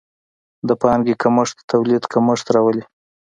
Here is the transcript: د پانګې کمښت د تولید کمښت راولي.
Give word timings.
د 0.67 0.69
پانګې 0.81 1.15
کمښت 1.21 1.57
د 1.59 1.67
تولید 1.71 2.03
کمښت 2.13 2.47
راولي. 2.55 2.83